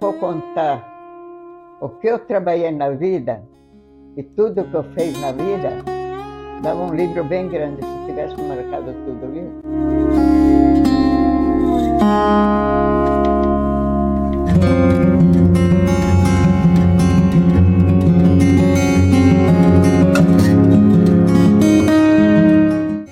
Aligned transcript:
for 0.00 0.14
contar 0.14 0.84
o 1.80 1.88
que 1.88 2.08
eu 2.08 2.18
trabalhei 2.18 2.70
na 2.70 2.90
vida 2.90 3.42
e 4.16 4.22
tudo 4.22 4.64
que 4.64 4.74
eu 4.74 4.82
fiz 4.94 5.18
na 5.20 5.32
vida, 5.32 5.70
dava 6.62 6.80
um 6.80 6.94
livro 6.94 7.22
bem 7.24 7.48
grande 7.48 7.82
se 7.82 8.06
tivesse 8.06 8.34
marcado 8.42 8.94
tudo 9.04 9.36
isso. 9.36 9.66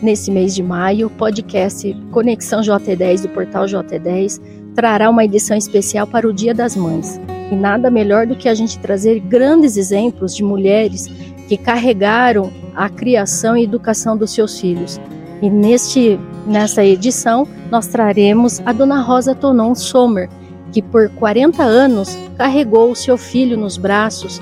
Nesse 0.02 0.30
mês 0.30 0.54
de 0.54 0.62
maio, 0.62 1.06
o 1.06 1.10
podcast 1.10 1.94
Conexão 2.12 2.60
JT10 2.60 3.22
do 3.22 3.28
portal 3.30 3.64
JT10 3.64 4.63
trará 4.74 5.08
uma 5.08 5.24
edição 5.24 5.56
especial 5.56 6.06
para 6.06 6.26
o 6.28 6.32
Dia 6.32 6.54
das 6.54 6.76
Mães. 6.76 7.20
E 7.50 7.54
nada 7.54 7.90
melhor 7.90 8.26
do 8.26 8.36
que 8.36 8.48
a 8.48 8.54
gente 8.54 8.78
trazer 8.78 9.20
grandes 9.20 9.76
exemplos 9.76 10.34
de 10.34 10.42
mulheres 10.42 11.06
que 11.48 11.56
carregaram 11.56 12.50
a 12.74 12.88
criação 12.88 13.56
e 13.56 13.64
educação 13.64 14.16
dos 14.16 14.32
seus 14.32 14.58
filhos. 14.58 15.00
E 15.42 15.50
neste, 15.50 16.18
nessa 16.46 16.84
edição, 16.84 17.46
nós 17.70 17.86
traremos 17.86 18.60
a 18.64 18.72
dona 18.72 19.00
Rosa 19.00 19.34
Tonon 19.34 19.74
Sommer, 19.74 20.28
que 20.72 20.82
por 20.82 21.08
40 21.10 21.62
anos 21.62 22.16
carregou 22.36 22.90
o 22.90 22.96
seu 22.96 23.16
filho 23.16 23.56
nos 23.56 23.76
braços, 23.76 24.40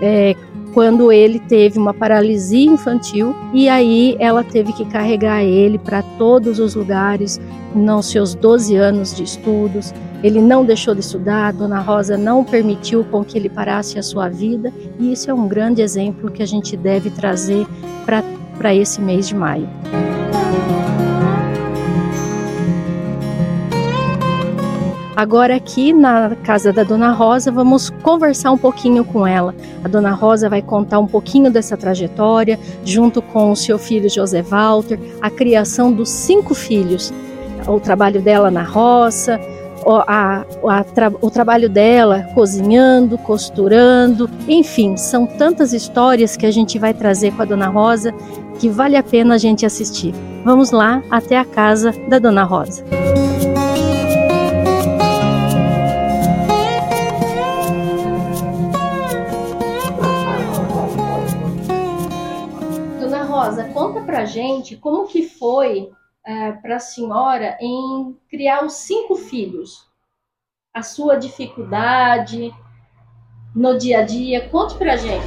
é, 0.00 0.36
quando 0.72 1.12
ele 1.12 1.38
teve 1.38 1.78
uma 1.78 1.92
paralisia 1.92 2.70
infantil 2.70 3.34
e 3.52 3.68
aí 3.68 4.16
ela 4.18 4.42
teve 4.42 4.72
que 4.72 4.84
carregar 4.86 5.42
ele 5.42 5.78
para 5.78 6.02
todos 6.02 6.58
os 6.58 6.74
lugares 6.74 7.40
nos 7.74 8.06
seus 8.06 8.34
12 8.34 8.76
anos 8.76 9.14
de 9.14 9.22
estudos. 9.22 9.92
Ele 10.22 10.40
não 10.40 10.64
deixou 10.64 10.94
de 10.94 11.00
estudar, 11.00 11.52
Dona 11.52 11.80
Rosa 11.80 12.16
não 12.16 12.44
permitiu 12.44 13.04
com 13.04 13.24
que 13.24 13.36
ele 13.36 13.48
parasse 13.48 13.98
a 13.98 14.02
sua 14.02 14.28
vida, 14.28 14.72
e 14.98 15.12
isso 15.12 15.30
é 15.30 15.34
um 15.34 15.48
grande 15.48 15.82
exemplo 15.82 16.30
que 16.30 16.42
a 16.42 16.46
gente 16.46 16.76
deve 16.76 17.10
trazer 17.10 17.66
para 18.06 18.74
esse 18.74 19.00
mês 19.00 19.28
de 19.28 19.34
maio. 19.34 19.68
Agora 25.14 25.56
aqui 25.56 25.92
na 25.92 26.34
casa 26.36 26.72
da 26.72 26.82
Dona 26.82 27.12
Rosa 27.12 27.52
vamos 27.52 27.90
conversar 27.90 28.50
um 28.50 28.58
pouquinho 28.58 29.04
com 29.04 29.26
ela. 29.26 29.54
A 29.84 29.88
Dona 29.88 30.12
Rosa 30.12 30.48
vai 30.48 30.62
contar 30.62 30.98
um 30.98 31.06
pouquinho 31.06 31.50
dessa 31.50 31.76
trajetória, 31.76 32.58
junto 32.84 33.20
com 33.20 33.50
o 33.50 33.56
seu 33.56 33.78
filho 33.78 34.08
José 34.08 34.42
Walter, 34.42 34.98
a 35.20 35.30
criação 35.30 35.92
dos 35.92 36.08
cinco 36.08 36.54
filhos, 36.54 37.12
o 37.66 37.78
trabalho 37.78 38.22
dela 38.22 38.50
na 38.50 38.62
roça, 38.62 39.38
o, 39.84 39.96
a, 39.96 40.46
a, 40.64 40.84
o 41.20 41.30
trabalho 41.30 41.68
dela 41.68 42.26
cozinhando, 42.34 43.18
costurando, 43.18 44.30
enfim, 44.48 44.96
são 44.96 45.26
tantas 45.26 45.72
histórias 45.72 46.36
que 46.36 46.46
a 46.46 46.50
gente 46.50 46.78
vai 46.78 46.94
trazer 46.94 47.32
com 47.32 47.42
a 47.42 47.44
Dona 47.44 47.68
Rosa 47.68 48.14
que 48.58 48.68
vale 48.68 48.96
a 48.96 49.02
pena 49.02 49.34
a 49.34 49.38
gente 49.38 49.66
assistir. 49.66 50.14
Vamos 50.44 50.70
lá 50.70 51.02
até 51.10 51.38
a 51.38 51.44
casa 51.44 51.92
da 52.08 52.18
Dona. 52.18 52.44
Rosa, 52.44 52.84
pra 64.22 64.24
gente 64.24 64.76
como 64.76 65.08
que 65.08 65.28
foi 65.28 65.90
é, 66.24 66.52
para 66.52 66.76
a 66.76 66.80
senhora 66.80 67.58
em 67.60 68.16
criar 68.30 68.64
os 68.64 68.74
cinco 68.74 69.16
filhos. 69.16 69.90
A 70.72 70.82
sua 70.82 71.16
dificuldade 71.16 72.54
no 73.54 73.76
dia 73.76 73.98
a 73.98 74.02
dia, 74.04 74.48
conte 74.48 74.76
pra 74.76 74.96
gente. 74.96 75.26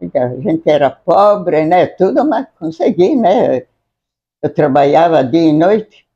Então, 0.00 0.22
a 0.22 0.40
gente 0.40 0.68
era 0.68 0.90
pobre, 0.90 1.64
né? 1.64 1.86
Tudo, 1.86 2.24
mas 2.24 2.46
consegui, 2.58 3.16
né? 3.16 3.66
Eu 4.42 4.52
trabalhava 4.52 5.24
dia 5.24 5.40
e 5.40 5.52
noite. 5.52 6.06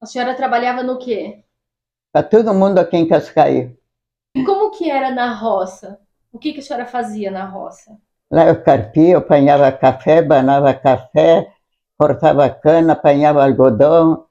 A 0.00 0.06
senhora 0.06 0.34
trabalhava 0.34 0.82
no 0.82 0.98
quê? 0.98 1.44
Para 2.10 2.26
todo 2.26 2.54
mundo 2.54 2.78
aqui 2.78 2.96
em 2.96 3.06
Cascaio. 3.06 3.78
Como 4.34 4.70
que 4.70 4.90
era 4.90 5.10
na 5.10 5.34
roça? 5.34 6.00
O 6.32 6.38
que, 6.38 6.54
que 6.54 6.60
a 6.60 6.62
senhora 6.62 6.86
fazia 6.86 7.30
na 7.30 7.44
roça? 7.44 7.96
Lá 8.32 8.48
eu 8.48 8.62
carpia, 8.62 9.12
eu 9.12 9.18
apanhava 9.18 9.70
café, 9.70 10.22
banava 10.22 10.72
café, 10.72 11.52
cortava 11.98 12.48
cana, 12.48 12.94
apanhava 12.94 13.44
algodão, 13.44 14.26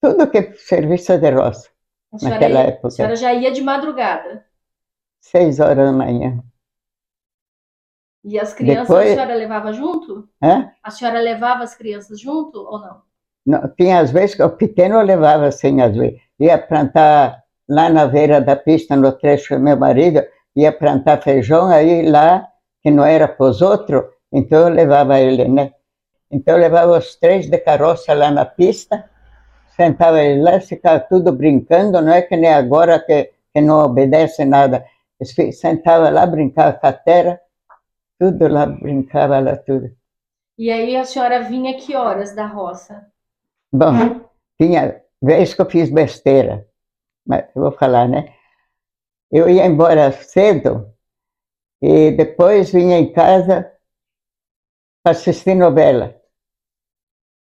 tudo 0.00 0.30
que 0.30 0.52
serviço 0.56 1.18
de 1.18 1.30
roça, 1.30 1.70
naquela 2.22 2.60
ia, 2.60 2.68
época. 2.68 2.88
A 2.88 2.90
senhora 2.90 3.16
já 3.16 3.32
ia 3.32 3.50
de 3.50 3.62
madrugada? 3.62 4.44
Seis 5.20 5.58
horas 5.58 5.86
da 5.86 5.92
manhã. 5.92 6.42
E 8.24 8.38
as 8.38 8.52
crianças 8.52 8.88
Depois... 8.88 9.10
a 9.10 9.14
senhora 9.14 9.34
levava 9.34 9.72
junto? 9.72 10.28
Hã? 10.42 10.70
A 10.82 10.90
senhora 10.90 11.18
levava 11.18 11.64
as 11.64 11.74
crianças 11.74 12.20
junto 12.20 12.58
ou 12.58 12.78
não? 12.78 13.08
não 13.46 13.66
tinha 13.74 14.00
às 14.00 14.10
vezes 14.10 14.34
que 14.34 14.42
o 14.42 14.50
pequeno 14.50 15.00
levava 15.00 15.46
assim, 15.46 15.80
às 15.80 15.96
vezes. 15.96 16.20
Ia 16.38 16.58
plantar 16.58 17.42
lá 17.66 17.88
na 17.88 18.06
beira 18.06 18.38
da 18.38 18.54
pista, 18.54 18.94
no 18.94 19.10
trecho 19.12 19.54
do 19.54 19.62
meu 19.62 19.78
marido, 19.78 20.22
ia 20.54 20.70
plantar 20.70 21.22
feijão, 21.22 21.68
aí 21.68 22.06
lá 22.06 22.46
que 22.82 22.90
não 22.90 23.04
era 23.04 23.26
para 23.28 23.46
os 23.46 23.60
outros, 23.62 24.04
então 24.32 24.68
eu 24.68 24.68
levava 24.68 25.18
ele, 25.18 25.48
né? 25.48 25.72
Então 26.30 26.54
eu 26.54 26.60
levava 26.60 26.98
os 26.98 27.16
três 27.16 27.48
de 27.48 27.58
carroça 27.58 28.12
lá 28.14 28.30
na 28.30 28.44
pista, 28.44 29.08
sentava 29.74 30.22
ele 30.22 30.42
lá, 30.42 30.60
ficava 30.60 31.00
tudo 31.00 31.32
brincando, 31.32 32.00
não 32.02 32.12
é 32.12 32.22
que 32.22 32.36
nem 32.36 32.52
agora 32.52 33.00
que, 33.00 33.30
que 33.52 33.60
não 33.60 33.84
obedece 33.84 34.44
nada. 34.44 34.84
Sentava 35.52 36.10
lá, 36.10 36.26
brincava 36.26 36.72
com 36.74 36.86
a 36.86 36.92
terra, 36.92 37.40
tudo 38.18 38.46
lá, 38.48 38.66
brincava 38.66 39.38
lá 39.38 39.56
tudo. 39.56 39.90
E 40.58 40.70
aí 40.70 40.96
a 40.96 41.04
senhora 41.04 41.42
vinha 41.42 41.76
que 41.76 41.94
horas 41.94 42.34
da 42.34 42.46
roça? 42.46 43.06
Bom, 43.72 44.28
tinha 44.60 45.02
vez 45.22 45.54
que 45.54 45.60
eu 45.60 45.70
fiz 45.70 45.90
besteira, 45.90 46.66
mas 47.26 47.44
eu 47.54 47.62
vou 47.62 47.72
falar, 47.72 48.08
né? 48.08 48.32
Eu 49.30 49.48
ia 49.48 49.66
embora 49.66 50.10
cedo, 50.10 50.92
e 51.80 52.10
depois 52.12 52.72
vinha 52.72 52.98
em 52.98 53.12
casa 53.12 53.70
para 55.02 55.12
assistir 55.12 55.54
novela. 55.54 56.14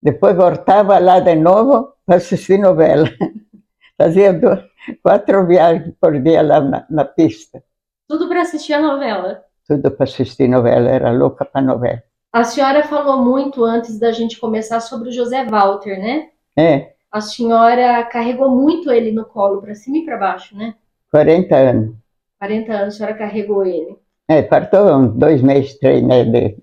Depois 0.02 0.36
voltava 0.36 0.98
lá 0.98 1.20
de 1.20 1.34
novo 1.34 1.94
para 2.04 2.16
assistir 2.16 2.58
novela. 2.58 3.08
Fazia 3.96 4.32
duas, 4.32 4.64
quatro 5.02 5.46
viagens 5.46 5.94
por 6.00 6.20
dia 6.20 6.42
lá 6.42 6.60
na, 6.60 6.86
na 6.88 7.04
pista. 7.04 7.62
Tudo 8.06 8.28
para 8.28 8.42
assistir 8.42 8.74
a 8.74 8.80
novela? 8.80 9.44
Tudo 9.66 9.90
para 9.90 10.04
assistir 10.04 10.48
novela, 10.48 10.88
era 10.88 11.10
louca 11.10 11.44
para 11.44 11.60
novela. 11.60 12.02
A 12.32 12.44
senhora 12.44 12.84
falou 12.84 13.22
muito 13.24 13.64
antes 13.64 13.98
da 13.98 14.12
gente 14.12 14.38
começar 14.38 14.80
sobre 14.80 15.08
o 15.08 15.12
José 15.12 15.44
Walter, 15.44 15.98
né? 15.98 16.30
É. 16.56 16.94
A 17.10 17.20
senhora 17.20 18.04
carregou 18.04 18.50
muito 18.50 18.90
ele 18.92 19.10
no 19.10 19.24
colo, 19.24 19.60
para 19.60 19.74
cima 19.74 19.98
e 19.98 20.04
para 20.04 20.16
baixo, 20.16 20.56
né? 20.56 20.74
40 21.10 21.56
anos. 21.56 21.96
40 22.38 22.72
anos 22.72 22.94
a 22.94 22.96
senhora 22.98 23.16
carregou 23.16 23.64
ele. 23.64 23.98
É, 24.30 24.42
partou 24.42 24.94
uns 24.94 25.14
dois 25.14 25.40
meses, 25.40 25.78
três, 25.78 26.02
né, 26.02 26.24
de, 26.24 26.56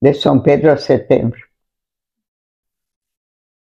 de 0.00 0.14
São 0.14 0.40
Pedro 0.40 0.70
a 0.70 0.76
setembro. 0.76 1.40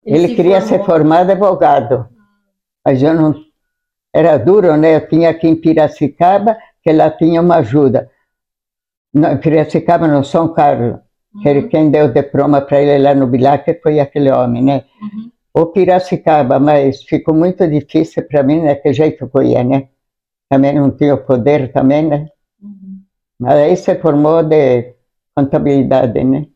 Ele, 0.06 0.26
Ele 0.26 0.36
queria 0.36 0.62
formou. 0.62 0.80
ser 0.80 0.86
formado 0.86 1.32
advogado, 1.32 2.10
mas 2.86 3.02
eu 3.02 3.14
não. 3.14 3.34
Era 4.14 4.38
duro, 4.38 4.78
né? 4.78 4.98
Eu 4.98 5.08
tinha 5.08 5.32
aqui 5.32 5.48
em 5.48 5.56
Piracicaba, 5.56 6.56
que 6.84 6.92
lá 6.92 7.10
tinha 7.10 7.42
uma 7.42 7.56
ajuda. 7.56 8.12
Não, 9.12 9.32
em 9.32 9.38
Piracicaba, 9.38 10.08
no 10.08 10.24
São 10.24 10.54
Carlos, 10.54 11.00
uhum. 11.34 11.42
que 11.42 11.64
quem 11.64 11.90
deu 11.90 12.12
diploma 12.12 12.62
para 12.62 12.82
ele 12.82 13.02
lá 13.02 13.16
no 13.16 13.26
Bilac 13.26 13.82
foi 13.82 14.00
aquele 14.00 14.32
homem, 14.32 14.64
né? 14.64 14.86
Uhum. 15.02 15.32
O 15.56 15.66
Piracicaba, 15.68 16.60
mas 16.60 17.04
ficou 17.04 17.34
muito 17.34 17.68
difícil 17.68 18.28
para 18.28 18.44
mim, 18.44 18.62
né? 18.62 18.76
Que 18.76 18.94
jeito 18.94 19.28
que 19.28 19.38
eu 19.38 19.44
ia, 19.44 19.64
né? 19.64 19.90
Também 20.50 20.76
não 20.76 20.92
tinha 20.92 21.16
o 21.16 21.24
poder 21.24 21.72
também, 21.72 22.08
né? 22.08 22.28
Mas 23.44 23.56
aí 23.56 23.76
se 23.76 23.94
formou 24.00 24.42
de 24.42 24.96
contabilidade, 25.36 26.24
né? 26.24 26.48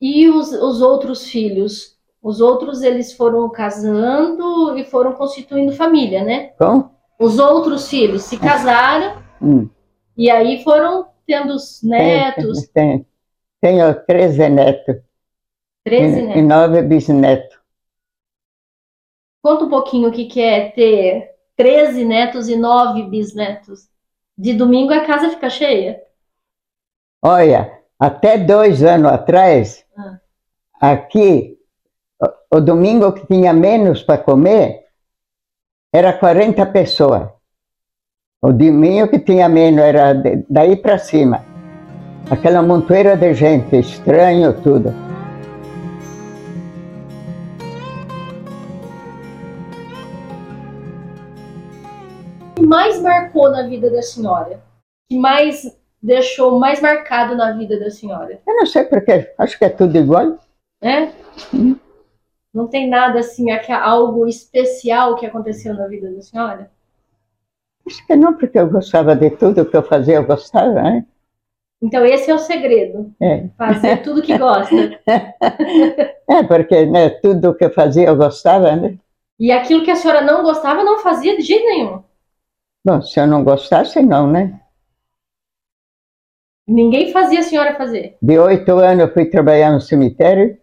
E 0.00 0.28
os, 0.28 0.52
os 0.52 0.80
outros 0.80 1.26
filhos? 1.26 1.98
Os 2.22 2.40
outros, 2.40 2.82
eles 2.82 3.12
foram 3.14 3.50
casando 3.50 4.78
e 4.78 4.84
foram 4.84 5.14
constituindo 5.14 5.72
família, 5.72 6.22
né? 6.22 6.50
Como? 6.56 6.94
Os 7.18 7.40
outros 7.40 7.90
filhos 7.90 8.22
se 8.22 8.38
casaram 8.38 9.20
hum. 9.42 9.68
e 10.16 10.30
aí 10.30 10.62
foram 10.62 11.08
tendo 11.26 11.52
os 11.52 11.82
netos. 11.82 12.68
Tem, 12.68 13.04
tenho 13.60 13.92
13 14.06 14.48
netos. 14.48 14.96
13 15.84 16.22
netos? 16.22 16.36
E 16.36 16.42
nove 16.42 16.82
bisnetos. 16.82 17.58
Conta 19.42 19.64
um 19.64 19.68
pouquinho 19.68 20.10
o 20.10 20.12
que, 20.12 20.26
que 20.26 20.40
é 20.40 20.70
ter 20.70 21.34
13 21.56 22.04
netos 22.04 22.48
e 22.48 22.54
nove 22.54 23.02
bisnetos. 23.02 23.88
De 24.38 24.54
domingo 24.54 24.92
a 24.92 25.04
casa 25.04 25.30
fica 25.30 25.50
cheia? 25.50 26.00
Olha, 27.20 27.80
até 27.98 28.38
dois 28.38 28.84
anos 28.84 29.10
atrás, 29.10 29.84
ah. 29.96 30.20
aqui, 30.80 31.58
o, 32.22 32.58
o, 32.58 32.60
domingo 32.60 33.12
que 33.12 33.26
tinha 33.26 33.52
menos 33.52 34.04
para 34.04 34.22
comer, 34.22 34.84
era 35.92 36.12
40 36.12 36.64
pessoas. 36.66 37.28
O 38.40 38.52
de 38.52 38.70
mim, 38.70 39.02
o 39.02 39.08
que 39.08 39.18
tinha 39.18 39.48
menos, 39.48 39.80
era 39.84 40.14
daí 40.48 40.76
para 40.76 40.98
cima. 40.98 41.44
Aquela 42.30 42.62
montoeira 42.62 43.16
de 43.16 43.34
gente, 43.34 43.76
estranho 43.80 44.62
tudo. 44.62 44.94
Marcou 53.08 53.50
na 53.50 53.66
vida 53.66 53.90
da 53.90 54.02
senhora? 54.02 54.62
Que 55.08 55.18
mais 55.18 55.62
deixou 56.02 56.58
mais 56.58 56.80
marcado 56.80 57.34
na 57.34 57.52
vida 57.52 57.78
da 57.80 57.90
senhora? 57.90 58.40
Eu 58.46 58.54
não 58.56 58.66
sei 58.66 58.84
porquê, 58.84 59.32
acho 59.38 59.58
que 59.58 59.64
é 59.64 59.70
tudo 59.70 59.96
igual. 59.96 60.38
né? 60.82 61.12
Não 62.54 62.66
tem 62.68 62.88
nada 62.88 63.18
assim, 63.20 63.50
aqui- 63.50 63.72
algo 63.72 64.26
especial 64.26 65.16
que 65.16 65.26
aconteceu 65.26 65.74
na 65.74 65.86
vida 65.86 66.10
da 66.12 66.22
senhora? 66.22 66.70
Acho 67.86 68.06
que 68.06 68.14
não, 68.16 68.34
porque 68.34 68.58
eu 68.58 68.68
gostava 68.68 69.16
de 69.16 69.30
tudo 69.30 69.64
que 69.64 69.76
eu 69.76 69.82
fazia, 69.82 70.16
eu 70.16 70.26
gostava, 70.26 70.74
né? 70.82 71.06
Então 71.82 72.04
esse 72.04 72.30
é 72.30 72.34
o 72.34 72.38
segredo, 72.38 73.12
É, 73.20 73.48
fazer 73.56 74.02
tudo 74.04 74.20
que 74.22 74.36
gosta. 74.36 74.74
é 76.28 76.42
porque 76.46 76.84
né, 76.86 77.10
tudo 77.10 77.54
que 77.54 77.64
eu 77.64 77.70
fazia 77.72 78.08
eu 78.08 78.16
gostava, 78.16 78.74
né? 78.76 78.98
E 79.38 79.52
aquilo 79.52 79.84
que 79.84 79.90
a 79.90 79.96
senhora 79.96 80.20
não 80.20 80.42
gostava, 80.42 80.82
não 80.84 80.98
fazia 80.98 81.36
de 81.36 81.42
jeito 81.42 81.64
nenhum. 81.64 82.02
Bom, 82.84 83.00
se 83.02 83.20
eu 83.20 83.26
não 83.26 83.44
gostasse, 83.44 84.02
não, 84.02 84.28
né? 84.28 84.60
Ninguém 86.68 87.12
fazia 87.12 87.40
a 87.40 87.42
senhora 87.42 87.76
fazer. 87.76 88.16
De 88.22 88.38
oito 88.38 88.78
anos 88.78 89.08
eu 89.08 89.12
fui 89.12 89.26
trabalhar 89.26 89.72
no 89.72 89.80
cemitério, 89.80 90.56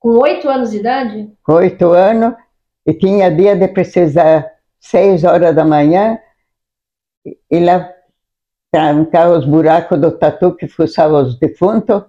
Com 0.00 0.18
oito 0.18 0.48
anos 0.48 0.72
de 0.72 0.78
idade, 0.78 1.32
com 1.42 1.54
oito 1.54 1.90
anos, 1.92 2.34
e 2.86 2.94
tinha 2.94 3.30
dia 3.34 3.56
de 3.56 3.68
precisar 3.68 4.48
seis 4.80 5.24
horas 5.24 5.54
da 5.54 5.64
manhã, 5.64 6.18
e- 7.50 7.60
lá 7.64 7.92
trancar 8.72 9.30
os 9.32 9.44
buracos 9.46 10.00
do 10.00 10.12
tatu 10.18 10.54
que 10.56 10.68
fuçava 10.68 11.22
os 11.22 11.38
defuntos. 11.38 12.04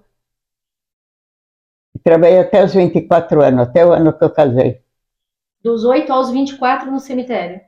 Trabalhei 2.03 2.39
até 2.39 2.61
os 2.63 2.73
24 2.73 3.41
anos, 3.41 3.61
até 3.67 3.85
o 3.85 3.93
ano 3.93 4.11
que 4.11 4.23
eu 4.25 4.29
casei. 4.31 4.81
dos 5.63 5.85
8 5.85 6.11
aos 6.11 6.29
24 6.31 6.91
no 6.91 6.99
cemitério. 6.99 7.61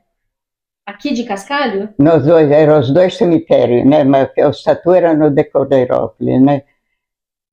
Aqui 0.84 1.14
de 1.14 1.24
Cascalho? 1.24 1.94
Nós 1.98 2.24
dois, 2.24 2.50
eram 2.50 2.80
os 2.80 2.90
dois 2.90 3.16
cemitérios, 3.16 3.86
né? 3.86 4.02
Mas 4.02 4.30
o 4.36 4.64
tatu 4.64 4.92
era 4.92 5.14
no 5.14 5.30
de 5.30 5.44
Cordeirópolis, 5.44 6.42
né? 6.42 6.62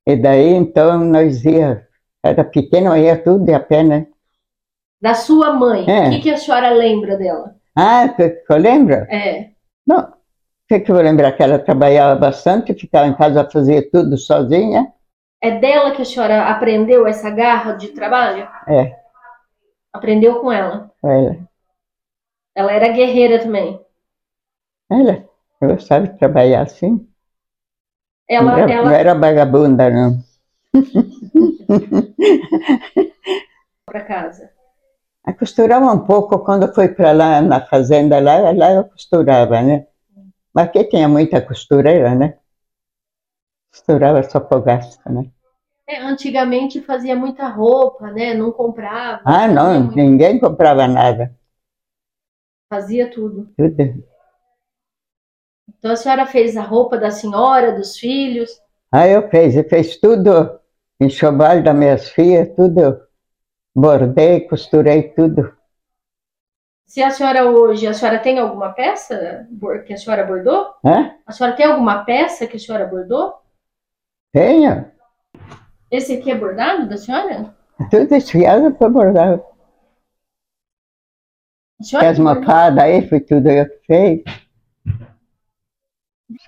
E 0.07 0.15
daí, 0.15 0.49
então, 0.49 0.97
nós 1.05 1.45
ia, 1.45 1.87
era 2.23 2.43
pequeno, 2.43 2.97
ia 2.97 3.21
tudo 3.21 3.45
de 3.45 3.53
a 3.53 3.59
pé, 3.59 3.83
né? 3.83 4.07
Da 4.99 5.13
sua 5.13 5.53
mãe. 5.53 5.85
É. 5.87 6.07
O 6.07 6.11
que, 6.11 6.19
que 6.21 6.31
a 6.31 6.37
senhora 6.37 6.71
lembra 6.71 7.17
dela? 7.17 7.55
Ah, 7.75 8.09
que, 8.09 8.29
que 8.29 8.51
eu 8.51 8.57
lembro? 8.57 8.95
É. 8.95 9.51
Não, 9.85 9.99
o 9.99 10.13
que, 10.67 10.79
que 10.79 10.91
eu 10.91 10.95
vou 10.95 11.03
lembrar? 11.03 11.31
Que 11.33 11.43
ela 11.43 11.59
trabalhava 11.59 12.19
bastante, 12.19 12.73
ficava 12.73 13.07
em 13.07 13.15
casa, 13.15 13.47
fazia 13.49 13.87
tudo 13.91 14.17
sozinha. 14.17 14.91
É 15.41 15.59
dela 15.59 15.91
que 15.91 16.01
a 16.01 16.05
senhora 16.05 16.49
aprendeu 16.49 17.07
essa 17.07 17.29
garra 17.29 17.73
de 17.73 17.89
trabalho? 17.89 18.47
É. 18.67 18.97
Aprendeu 19.93 20.41
com 20.41 20.51
ela. 20.51 20.91
Ela, 21.03 21.48
Ela 22.55 22.71
era 22.73 22.89
guerreira 22.89 23.39
também. 23.39 23.79
ela 24.89 25.25
gostava 25.61 26.07
de 26.07 26.17
trabalhar 26.17 26.63
assim. 26.63 27.07
Ela, 28.27 28.51
não, 28.51 28.57
era, 28.57 28.71
ela 28.71 28.85
não 28.85 28.95
era 28.95 29.15
vagabunda, 29.15 29.89
não. 29.89 30.19
para 33.85 34.01
casa. 34.05 34.51
Eu 35.25 35.33
costurava 35.35 35.91
um 35.91 36.05
pouco 36.05 36.39
quando 36.39 36.73
fui 36.73 36.89
para 36.89 37.11
lá 37.11 37.41
na 37.41 37.65
fazenda 37.65 38.19
lá, 38.19 38.51
lá 38.51 38.71
eu 38.71 38.83
costurava, 38.85 39.61
né? 39.61 39.87
Mas 40.53 40.67
aqui 40.67 40.83
tinha 40.85 41.07
muita 41.07 41.41
costureira, 41.41 42.15
né? 42.15 42.37
Costurava 43.71 44.23
só 44.23 44.39
por 44.39 44.61
gasto, 44.61 45.01
né? 45.11 45.29
É, 45.87 45.99
antigamente 46.01 46.81
fazia 46.81 47.15
muita 47.15 47.47
roupa, 47.47 48.11
né? 48.11 48.33
Não 48.33 48.51
comprava. 48.51 49.21
Ah, 49.25 49.47
não, 49.47 49.91
ninguém 49.91 50.39
comprava 50.39 50.87
nada. 50.87 51.35
Fazia 52.69 53.09
tudo. 53.09 53.51
Tudo. 53.57 54.03
Então 55.77 55.91
a 55.91 55.95
senhora 55.95 56.25
fez 56.27 56.55
a 56.55 56.61
roupa 56.61 56.97
da 56.97 57.09
senhora, 57.09 57.71
dos 57.71 57.97
filhos. 57.97 58.61
Ah, 58.91 59.07
eu 59.07 59.27
fiz, 59.29 59.55
eu 59.55 59.63
fiz 59.63 59.99
tudo, 59.99 60.59
enxoval 60.99 61.63
das 61.63 61.75
minhas 61.75 62.09
filhas, 62.09 62.53
tudo. 62.55 63.01
Bordei, 63.75 64.41
costurei 64.41 65.09
tudo. 65.13 65.55
Se 66.85 67.01
a 67.03 67.11
senhora 67.11 67.45
hoje, 67.49 67.87
a 67.87 67.93
senhora 67.93 68.19
tem 68.19 68.39
alguma 68.39 68.73
peça 68.73 69.47
que 69.85 69.93
a 69.93 69.97
senhora 69.97 70.25
bordou? 70.25 70.73
Hã? 70.83 71.15
A 71.25 71.31
senhora 71.31 71.55
tem 71.55 71.65
alguma 71.65 72.03
peça 72.03 72.47
que 72.47 72.57
a 72.57 72.59
senhora 72.59 72.85
bordou? 72.85 73.35
Tenho. 74.33 74.91
Esse 75.91 76.17
aqui 76.17 76.31
é 76.31 76.35
bordado 76.35 76.89
da 76.89 76.97
senhora? 76.97 77.55
Tudo 77.89 78.15
esfiado 78.15 78.73
para 78.73 78.89
bordar. 78.89 79.39
A 81.79 81.83
senhora 81.83 82.09
As 82.09 82.17
que 82.17 82.23
bordou? 82.23 82.41
mofadas 82.41 82.83
aí, 82.83 83.07
foi 83.07 83.19
tudo 83.19 83.49
eu 83.49 83.65
que 83.65 84.23
fiz. 84.25 84.39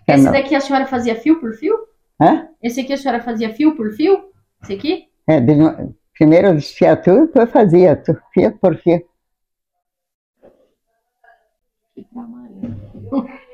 Esse 0.07 0.31
daqui 0.31 0.55
a 0.55 0.61
senhora 0.61 0.85
fazia 0.85 1.15
fio 1.15 1.39
por 1.39 1.53
fio? 1.53 1.75
Hã? 2.21 2.49
Esse 2.61 2.81
aqui 2.81 2.93
a 2.93 2.97
senhora 2.97 3.21
fazia 3.21 3.53
fio 3.53 3.75
por 3.75 3.91
fio? 3.91 4.31
Esse 4.61 4.73
aqui? 4.73 5.07
É, 5.27 5.39
primeiro 6.13 6.53
desfiar 6.53 7.01
tudo, 7.01 7.27
depois 7.27 7.49
fazia 7.49 7.95
tudo, 7.95 8.21
fio 8.33 8.57
por 8.59 8.75
fio. 8.77 9.01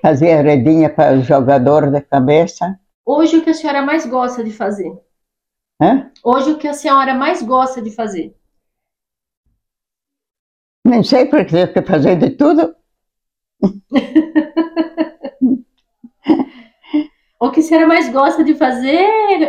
Fazia 0.01 0.41
redinha 0.41 0.89
para 0.89 1.19
jogador 1.21 1.91
de 1.91 2.01
cabeça. 2.01 2.79
Hoje 3.05 3.37
o 3.37 3.43
que 3.43 3.51
a 3.51 3.53
senhora 3.53 3.81
mais 3.81 4.05
gosta 4.05 4.43
de 4.43 4.51
fazer? 4.51 4.91
Hã? 5.81 6.11
Hoje 6.23 6.51
o 6.51 6.57
que 6.57 6.67
a 6.67 6.73
senhora 6.73 7.13
mais 7.13 7.41
gosta 7.41 7.81
de 7.81 7.91
fazer? 7.91 8.35
Nem 10.87 11.03
sei 11.03 11.25
porque 11.25 11.55
eu 11.55 11.67
que 11.73 11.81
fazer 11.81 12.15
de 12.17 12.29
tudo. 12.31 12.73
O 17.39 17.51
que 17.51 17.59
a 17.59 17.63
senhora 17.63 17.85
mais 17.85 18.09
gosta 18.11 18.43
de 18.43 18.55
fazer 18.55 18.97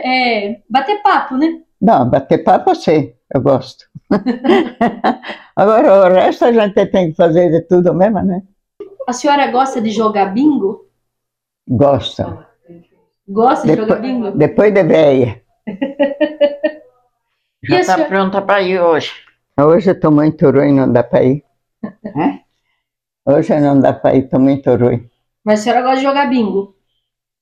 é 0.05 0.61
bater 0.69 1.03
papo, 1.03 1.37
né? 1.39 1.63
Não, 1.81 2.07
bater 2.09 2.45
papo 2.45 2.75
sim, 2.75 3.15
eu 3.35 3.41
gosto. 3.41 3.87
Agora 5.57 6.07
o 6.07 6.13
resto 6.13 6.45
a 6.45 6.53
gente 6.53 6.85
tem 6.89 7.11
que 7.11 7.17
fazer 7.17 7.51
de 7.51 7.63
tudo 7.63 7.95
mesmo, 7.95 8.21
né? 8.23 8.43
A 9.09 9.13
senhora 9.15 9.47
gosta 9.51 9.81
de 9.81 9.89
jogar 9.91 10.27
bingo? 10.35 10.87
Gosto. 11.67 12.45
Gosta 13.27 13.67
de 13.67 13.75
jogar 13.75 13.97
bingo? 14.03 14.33
depois 14.33 14.73
de 14.75 14.83
velha. 14.83 15.41
E 17.61 17.73
a 17.73 17.77
Já 17.77 17.81
está 17.81 17.95
senhora- 17.95 18.09
pronta 18.15 18.41
para 18.43 18.63
ir 18.63 18.81
hoje. 18.81 19.13
Hoje 19.61 19.91
eu 19.91 19.95
estou 19.95 20.13
muito 20.13 20.49
ruim, 20.51 20.75
não 20.75 20.93
dá 20.93 21.03
para 21.03 21.23
ir. 21.25 21.45
Hã? 22.17 22.39
Hoje 23.27 23.59
não 23.61 23.81
dá 23.81 23.93
para 23.93 24.15
ir, 24.15 24.25
estou 24.25 24.41
muito 24.41 24.75
ruim. 24.77 25.09
Mas 25.45 25.61
a 25.61 25.63
senhora 25.63 25.83
gosta 25.83 25.97
de 25.97 26.03
jogar 26.03 26.27
bingo? 26.29 26.77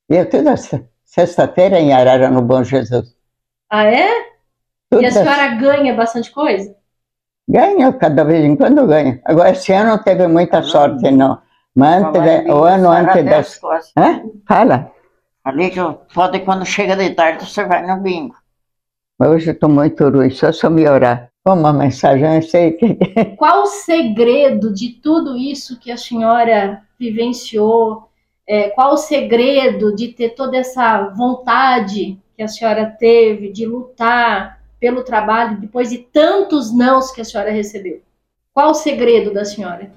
Eu 0.08 0.28
toda 0.28 0.56
se- 0.56 0.84
sexta-feira 1.04 1.78
em 1.78 1.92
Arara, 1.92 2.30
no 2.30 2.42
Bom 2.42 2.62
Jesus. 2.64 3.14
Ah, 3.70 3.84
é? 3.84 4.08
Tudo 4.90 5.02
E 5.02 5.06
a 5.06 5.10
senhora 5.12 5.48
ganha 5.56 5.94
bastante 5.94 6.30
coisa? 6.30 6.74
Ganho, 7.48 7.92
cada 7.98 8.24
vez 8.24 8.44
em 8.44 8.56
quando 8.56 8.86
ganho. 8.86 9.20
Agora, 9.24 9.50
esse 9.50 9.72
ano 9.72 9.90
não 9.90 10.02
teve 10.02 10.26
muita 10.26 10.62
sorte, 10.62 11.10
não. 11.10 11.40
Mas 11.74 12.02
antes, 12.02 12.50
o 12.52 12.64
ano 12.64 12.88
antes 12.90 13.24
das... 13.24 13.60
Hã? 13.96 14.22
Fala. 14.48 14.90
Ali 15.44 15.70
que 15.70 15.78
eu- 15.78 15.94
pode 16.12 16.40
quando 16.40 16.64
chega 16.64 16.96
de 16.96 17.10
tarde 17.14 17.44
você 17.48 17.64
vai 17.64 17.86
no 17.86 18.02
bingo. 18.02 18.34
Mas 19.18 19.28
hoje 19.30 19.50
eu 19.50 19.54
estou 19.54 19.68
muito 19.68 20.08
ruim, 20.08 20.30
só 20.30 20.50
se 20.52 20.64
eu 20.66 20.70
me 20.70 20.88
orar. 20.88 21.30
Como 21.46 21.60
uma 21.60 21.72
mensagem, 21.72 22.34
eu 22.34 22.42
sei 22.42 22.72
que... 22.72 22.98
Qual 23.38 23.62
o 23.62 23.66
segredo 23.66 24.74
de 24.74 24.88
tudo 24.88 25.36
isso 25.36 25.78
que 25.78 25.92
a 25.92 25.96
senhora 25.96 26.82
vivenciou? 26.98 28.08
É, 28.48 28.70
qual 28.70 28.94
o 28.94 28.96
segredo 28.96 29.94
de 29.94 30.08
ter 30.08 30.30
toda 30.30 30.56
essa 30.56 31.02
vontade 31.16 32.18
que 32.36 32.42
a 32.42 32.48
senhora 32.48 32.86
teve 32.86 33.52
de 33.52 33.64
lutar 33.64 34.60
pelo 34.80 35.04
trabalho 35.04 35.60
depois 35.60 35.90
de 35.90 35.98
tantos 35.98 36.76
nãos 36.76 37.12
que 37.12 37.20
a 37.20 37.24
senhora 37.24 37.52
recebeu? 37.52 38.00
Qual 38.52 38.70
o 38.70 38.74
segredo 38.74 39.32
da 39.32 39.44
senhora? 39.44 39.88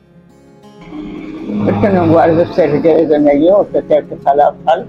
Porque 1.66 1.88
eu 1.88 1.94
não 1.94 2.12
guardo 2.12 2.54
segredo 2.54 3.18
nenhum, 3.18 3.66
eu 3.74 3.84
tenho 3.88 4.06
que 4.06 4.16
falar, 4.18 4.50
eu 4.50 4.64
falo. 4.64 4.88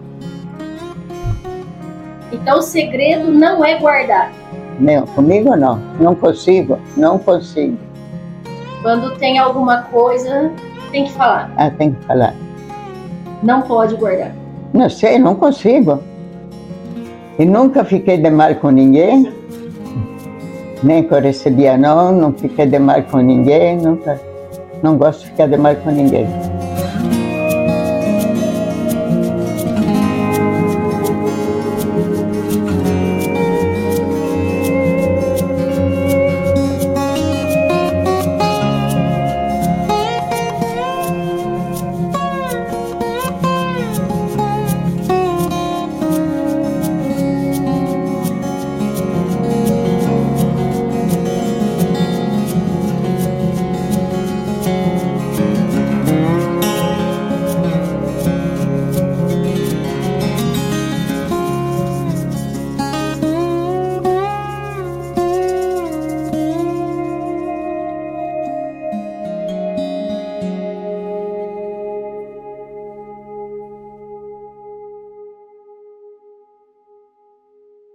Então, 2.30 2.58
o 2.58 2.62
segredo 2.62 3.30
não 3.30 3.64
é 3.64 3.78
guardar. 3.78 4.39
Não, 4.80 5.06
comigo 5.06 5.54
não. 5.56 5.78
Não 6.00 6.14
consigo, 6.14 6.78
não 6.96 7.18
consigo. 7.18 7.76
Quando 8.82 9.16
tem 9.18 9.38
alguma 9.38 9.82
coisa, 9.82 10.50
tem 10.90 11.04
que 11.04 11.12
falar. 11.12 11.52
Ah, 11.56 11.70
tem 11.70 11.92
que 11.92 12.04
falar. 12.06 12.34
Não 13.42 13.60
pode 13.62 13.94
guardar. 13.96 14.32
Não 14.72 14.88
sei, 14.88 15.18
não 15.18 15.34
consigo. 15.34 16.02
E 17.38 17.44
nunca 17.44 17.84
fiquei 17.84 18.16
de 18.16 18.30
mal 18.30 18.54
com 18.54 18.70
ninguém. 18.70 19.30
Nem 20.82 21.02
que 21.06 21.12
eu 21.12 21.20
recebia, 21.20 21.76
não. 21.76 22.12
Não 22.12 22.32
fiquei 22.32 22.66
de 22.66 22.78
mal 22.78 23.02
com 23.02 23.18
ninguém, 23.18 23.76
nunca. 23.76 24.18
não 24.82 24.96
gosto 24.96 25.20
de 25.20 25.26
ficar 25.26 25.46
demais 25.46 25.78
com 25.80 25.90
ninguém. 25.90 26.26